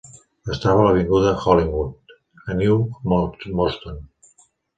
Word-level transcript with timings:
Es 0.53 0.61
troba 0.61 0.79
a 0.83 0.85
l'avinguda 0.87 1.33
Hollinwood, 1.43 2.15
a 2.47 2.57
New 2.63 2.81
Moston. 3.59 4.03